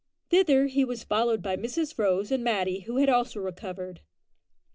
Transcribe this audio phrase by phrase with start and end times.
[0.31, 4.01] Thither he was followed by Mrs Rose and Matty, who had also recovered.